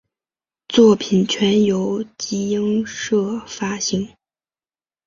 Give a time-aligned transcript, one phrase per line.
[0.67, 4.11] 作品全由集英社发行。